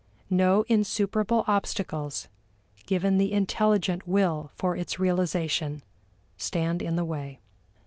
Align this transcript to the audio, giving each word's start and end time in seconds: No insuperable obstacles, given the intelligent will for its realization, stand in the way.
No 0.31 0.65
insuperable 0.67 1.43
obstacles, 1.47 2.27
given 2.87 3.19
the 3.19 3.31
intelligent 3.31 4.07
will 4.07 4.49
for 4.55 4.75
its 4.75 4.97
realization, 4.97 5.83
stand 6.37 6.81
in 6.81 6.95
the 6.95 7.05
way. 7.05 7.39